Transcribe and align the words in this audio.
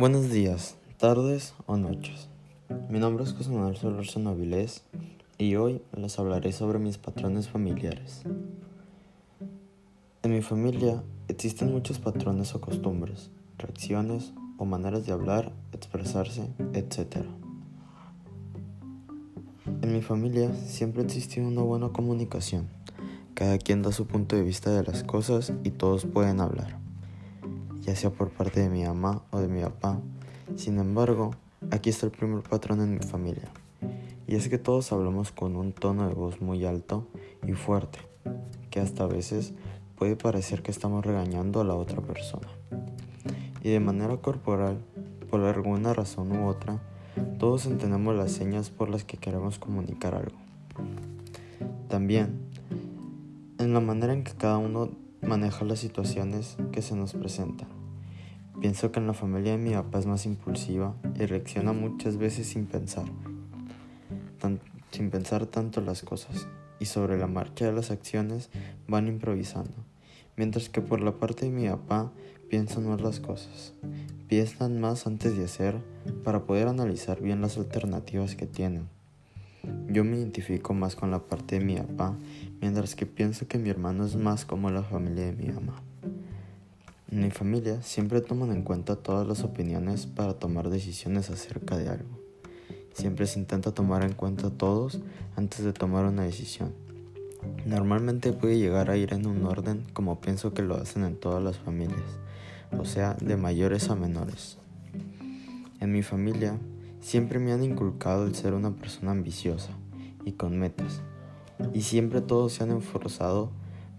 Buenos 0.00 0.30
días, 0.30 0.76
tardes 0.96 1.52
o 1.66 1.76
noches. 1.76 2.30
Mi 2.88 2.98
nombre 2.98 3.22
es 3.22 3.34
José 3.34 3.50
Manuel 3.50 3.76
Solórzano 3.76 4.30
Avilés 4.30 4.82
y 5.36 5.56
hoy 5.56 5.82
les 5.94 6.18
hablaré 6.18 6.52
sobre 6.52 6.78
mis 6.78 6.96
patrones 6.96 7.50
familiares. 7.50 8.22
En 10.22 10.32
mi 10.32 10.40
familia 10.40 11.02
existen 11.28 11.70
muchos 11.70 11.98
patrones 11.98 12.54
o 12.54 12.62
costumbres, 12.62 13.30
reacciones 13.58 14.32
o 14.56 14.64
maneras 14.64 15.04
de 15.04 15.12
hablar, 15.12 15.52
expresarse, 15.72 16.48
etc. 16.72 17.26
En 19.82 19.92
mi 19.92 20.00
familia 20.00 20.50
siempre 20.54 21.02
existió 21.02 21.46
una 21.46 21.60
buena 21.60 21.90
comunicación. 21.90 22.70
Cada 23.34 23.58
quien 23.58 23.82
da 23.82 23.92
su 23.92 24.06
punto 24.06 24.34
de 24.34 24.44
vista 24.44 24.70
de 24.70 24.82
las 24.82 25.04
cosas 25.04 25.52
y 25.62 25.72
todos 25.72 26.06
pueden 26.06 26.40
hablar 26.40 26.89
ya 27.90 27.96
sea 27.96 28.10
por 28.10 28.30
parte 28.30 28.60
de 28.60 28.68
mi 28.68 28.84
mamá 28.84 29.24
o 29.32 29.40
de 29.40 29.48
mi 29.48 29.62
papá. 29.62 29.98
Sin 30.54 30.78
embargo, 30.78 31.32
aquí 31.72 31.90
está 31.90 32.06
el 32.06 32.12
primer 32.12 32.44
patrón 32.44 32.80
en 32.80 32.94
mi 32.94 33.00
familia, 33.00 33.48
y 34.28 34.36
es 34.36 34.48
que 34.48 34.58
todos 34.58 34.92
hablamos 34.92 35.32
con 35.32 35.56
un 35.56 35.72
tono 35.72 36.06
de 36.06 36.14
voz 36.14 36.40
muy 36.40 36.64
alto 36.64 37.08
y 37.44 37.54
fuerte, 37.54 37.98
que 38.70 38.78
hasta 38.78 39.02
a 39.02 39.08
veces 39.08 39.54
puede 39.96 40.14
parecer 40.14 40.62
que 40.62 40.70
estamos 40.70 41.04
regañando 41.04 41.60
a 41.60 41.64
la 41.64 41.74
otra 41.74 42.00
persona. 42.00 42.46
Y 43.60 43.70
de 43.70 43.80
manera 43.80 44.16
corporal, 44.18 44.78
por 45.28 45.40
alguna 45.40 45.92
razón 45.92 46.30
u 46.30 46.46
otra, 46.46 46.78
todos 47.40 47.66
entendemos 47.66 48.14
las 48.14 48.30
señas 48.30 48.70
por 48.70 48.88
las 48.88 49.02
que 49.02 49.16
queremos 49.16 49.58
comunicar 49.58 50.14
algo. 50.14 50.38
También, 51.88 52.38
en 53.58 53.74
la 53.74 53.80
manera 53.80 54.12
en 54.12 54.22
que 54.22 54.34
cada 54.34 54.58
uno 54.58 54.90
maneja 55.22 55.64
las 55.64 55.80
situaciones 55.80 56.56
que 56.70 56.82
se 56.82 56.94
nos 56.94 57.14
presentan. 57.14 57.79
Pienso 58.60 58.92
que 58.92 59.00
en 59.00 59.06
la 59.06 59.14
familia 59.14 59.52
de 59.52 59.58
mi 59.58 59.72
papá 59.72 60.00
es 60.00 60.06
más 60.06 60.26
impulsiva 60.26 60.94
y 61.18 61.24
reacciona 61.24 61.72
muchas 61.72 62.18
veces 62.18 62.46
sin 62.46 62.66
pensar, 62.66 63.06
sin 64.90 65.08
pensar 65.08 65.46
tanto 65.46 65.80
las 65.80 66.02
cosas, 66.02 66.46
y 66.78 66.84
sobre 66.84 67.16
la 67.16 67.26
marcha 67.26 67.64
de 67.64 67.72
las 67.72 67.90
acciones 67.90 68.50
van 68.86 69.08
improvisando, 69.08 69.72
mientras 70.36 70.68
que 70.68 70.82
por 70.82 71.00
la 71.00 71.12
parte 71.12 71.46
de 71.46 71.52
mi 71.52 71.68
papá 71.68 72.12
piensan 72.50 72.86
más 72.86 73.00
las 73.00 73.18
cosas, 73.18 73.72
piensan 74.28 74.78
más 74.78 75.06
antes 75.06 75.38
de 75.38 75.44
hacer 75.44 75.78
para 76.22 76.44
poder 76.44 76.68
analizar 76.68 77.22
bien 77.22 77.40
las 77.40 77.56
alternativas 77.56 78.36
que 78.36 78.46
tienen. 78.46 78.88
Yo 79.88 80.04
me 80.04 80.18
identifico 80.18 80.74
más 80.74 80.96
con 80.96 81.10
la 81.10 81.20
parte 81.20 81.58
de 81.58 81.64
mi 81.64 81.76
papá, 81.76 82.14
mientras 82.60 82.94
que 82.94 83.06
pienso 83.06 83.48
que 83.48 83.56
mi 83.56 83.70
hermano 83.70 84.04
es 84.04 84.16
más 84.16 84.44
como 84.44 84.70
la 84.70 84.82
familia 84.82 85.24
de 85.24 85.32
mi 85.32 85.50
mamá. 85.50 85.82
Mi 87.10 87.30
familia 87.30 87.82
siempre 87.82 88.20
toman 88.20 88.52
en 88.52 88.62
cuenta 88.62 88.96
todas 88.96 89.26
las 89.26 89.42
opiniones 89.42 90.06
para 90.06 90.34
tomar 90.34 90.70
decisiones 90.70 91.30
acerca 91.30 91.76
de 91.76 91.88
algo. 91.88 92.20
Siempre 92.94 93.26
se 93.26 93.38
intenta 93.38 93.72
tomar 93.72 94.04
en 94.04 94.12
cuenta 94.12 94.50
todos 94.50 95.00
antes 95.36 95.64
de 95.64 95.72
tomar 95.72 96.04
una 96.04 96.22
decisión. 96.22 96.72
Normalmente 97.66 98.32
puede 98.32 98.58
llegar 98.58 98.90
a 98.90 98.96
ir 98.96 99.12
en 99.12 99.26
un 99.26 99.44
orden 99.44 99.84
como 99.92 100.20
pienso 100.20 100.54
que 100.54 100.62
lo 100.62 100.76
hacen 100.76 101.04
en 101.04 101.16
todas 101.16 101.42
las 101.42 101.58
familias, 101.58 102.18
o 102.78 102.84
sea, 102.84 103.14
de 103.20 103.36
mayores 103.36 103.90
a 103.90 103.94
menores. 103.94 104.58
En 105.80 105.92
mi 105.92 106.02
familia 106.02 106.58
Siempre 107.00 107.38
me 107.38 107.52
han 107.52 107.64
inculcado 107.64 108.26
el 108.26 108.34
ser 108.34 108.52
una 108.52 108.72
persona 108.72 109.12
ambiciosa 109.12 109.70
y 110.26 110.32
con 110.32 110.58
metas, 110.58 111.00
y 111.72 111.80
siempre 111.80 112.20
todos 112.20 112.52
se 112.52 112.62
han 112.62 112.76
esforzado 112.76 113.50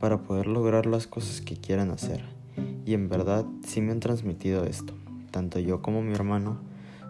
para 0.00 0.24
poder 0.24 0.48
lograr 0.48 0.84
las 0.86 1.06
cosas 1.06 1.40
que 1.40 1.56
quieran 1.56 1.90
hacer. 1.90 2.37
Y 2.84 2.94
en 2.94 3.08
verdad 3.08 3.44
sí 3.66 3.80
me 3.80 3.92
han 3.92 4.00
transmitido 4.00 4.64
esto. 4.64 4.94
Tanto 5.30 5.58
yo 5.58 5.82
como 5.82 6.02
mi 6.02 6.14
hermano 6.14 6.60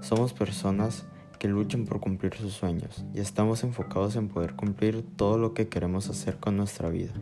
somos 0.00 0.32
personas 0.32 1.06
que 1.38 1.48
luchan 1.48 1.84
por 1.84 2.00
cumplir 2.00 2.34
sus 2.34 2.52
sueños 2.52 3.04
y 3.14 3.20
estamos 3.20 3.62
enfocados 3.62 4.16
en 4.16 4.28
poder 4.28 4.54
cumplir 4.54 5.04
todo 5.16 5.38
lo 5.38 5.54
que 5.54 5.68
queremos 5.68 6.08
hacer 6.08 6.38
con 6.38 6.56
nuestra 6.56 6.88
vida, 6.88 7.12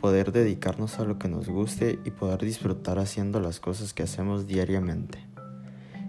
poder 0.00 0.30
dedicarnos 0.30 1.00
a 1.00 1.04
lo 1.04 1.18
que 1.18 1.28
nos 1.28 1.48
guste 1.48 1.98
y 2.04 2.10
poder 2.10 2.40
disfrutar 2.40 2.98
haciendo 2.98 3.40
las 3.40 3.58
cosas 3.58 3.92
que 3.92 4.04
hacemos 4.04 4.46
diariamente. 4.46 5.18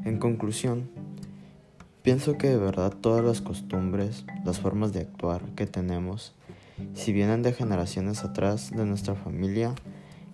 En 0.05 0.19
conclusión, 0.19 0.89
Pienso 2.03 2.35
que 2.35 2.49
de 2.49 2.57
verdad 2.57 2.91
todas 2.99 3.23
las 3.23 3.41
costumbres, 3.41 4.25
las 4.43 4.59
formas 4.59 4.91
de 4.91 5.01
actuar 5.01 5.43
que 5.55 5.67
tenemos, 5.67 6.33
si 6.95 7.13
vienen 7.13 7.43
de 7.43 7.53
generaciones 7.53 8.23
atrás 8.23 8.71
de 8.71 8.87
nuestra 8.87 9.13
familia, 9.13 9.75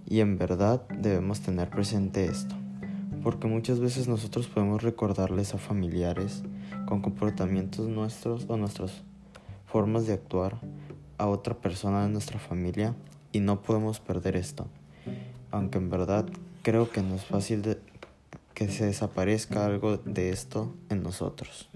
y 0.10 0.22
en 0.22 0.38
verdad 0.38 0.88
debemos 0.90 1.42
tener 1.42 1.70
presente 1.70 2.26
esto, 2.26 2.56
porque 3.24 3.48
muchas 3.48 3.80
veces 3.80 4.08
nosotros 4.08 4.48
podemos 4.48 4.82
recordarles 4.82 5.54
a 5.54 5.58
familiares 5.58 6.44
con 6.88 7.02
comportamientos 7.02 7.90
nuestros 7.90 8.46
o 8.48 8.56
nuestras 8.56 9.04
formas 9.66 10.08
de 10.08 10.14
actuar 10.14 10.60
a 11.18 11.28
otra 11.28 11.56
persona 11.56 12.04
de 12.04 12.10
nuestra 12.10 12.40
familia 12.40 12.96
y 13.34 13.42
no 13.42 13.62
podemos 13.62 14.00
perder 14.00 14.38
esto, 14.38 14.68
aunque 15.52 15.78
en 15.78 15.90
verdad 15.90 16.26
creo 16.64 16.90
que 16.90 17.02
no 17.02 17.16
es 17.16 17.26
fácil 17.26 17.62
de, 17.62 17.78
que 18.54 18.70
se 18.70 18.86
desaparezca 18.86 19.66
algo 19.66 19.98
de 19.98 20.30
esto 20.30 20.74
en 20.90 21.04
nosotros. 21.04 21.70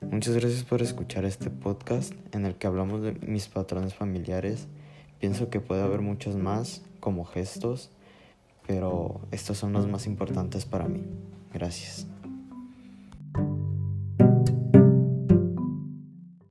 Muchas 0.00 0.34
gracias 0.34 0.62
por 0.64 0.82
escuchar 0.82 1.24
este 1.24 1.50
podcast 1.50 2.12
en 2.32 2.46
el 2.46 2.54
que 2.54 2.66
hablamos 2.66 3.02
de 3.02 3.12
mis 3.12 3.48
patrones 3.48 3.94
familiares. 3.94 4.68
Pienso 5.20 5.50
que 5.50 5.60
puede 5.60 5.82
haber 5.82 6.00
muchos 6.00 6.36
más 6.36 6.82
como 7.00 7.24
gestos, 7.24 7.90
pero 8.66 9.20
estos 9.30 9.58
son 9.58 9.72
los 9.72 9.86
más 9.88 10.06
importantes 10.06 10.64
para 10.64 10.88
mí. 10.88 11.04
Gracias. 11.52 12.06